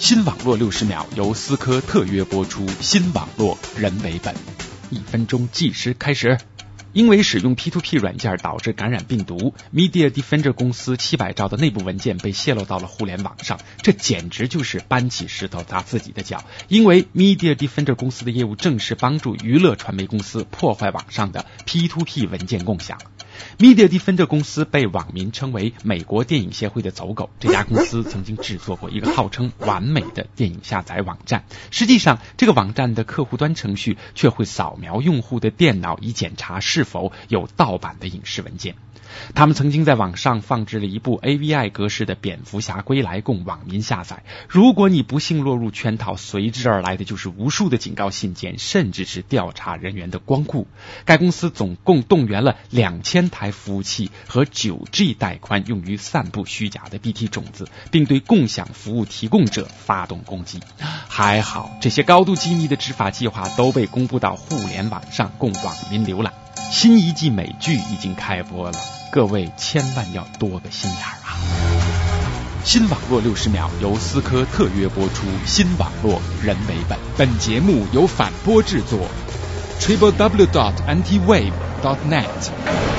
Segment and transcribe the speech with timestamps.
[0.00, 4.34] 新网络六十秒由思科特约播出，新网络人为本，
[4.88, 6.38] 一分钟计时开始。
[6.94, 16.42] 因为使用 P2P 软件导致感染病毒，Media Defender 公司七百兆的内部文件被泄露到了互联网上，这简直就是搬起石头砸自己的脚。
[16.68, 22.98] 因为 Media Defender 公司的业务正是帮助娱乐传媒公司破坏网上的 P2P 文件共享。
[23.58, 27.30] Media Defender 公司被网民称为美国电影协会的走狗。
[27.40, 38.74] 这家公司曾经制作过一个号称完美的电影下载网站，实际上这个网站的客户端程序却会扫描用户的电脑，以检查是否有盗版的影视文件。
[39.34, 44.22] 他们曾经在网上放置了一部 AVI 格式的《蝙蝠侠归来》供网民下载。
[44.48, 50.68] 如果你不幸落入圈套，随之而来的就是无数的警告信件，甚至是调查人员的光顾。
[51.06, 60.60] 该公司总共动员了两千台服务器和九 G 带宽，用于散布虚假的 BT 种子，并对共享服务提供者发动攻击。
[61.08, 66.32] 还好，这些高度机密的执法计划都被公布到互联网上，供网民浏览。
[66.70, 68.78] 新一季美剧已经开播了，
[69.10, 71.38] 各位千万要多个心眼儿啊！
[72.62, 76.98] 新网络六十秒由思科特约播出，新网络人为本。
[77.16, 79.08] 本节目由反播制作
[79.80, 82.89] ，triple w dot antiwave dot net。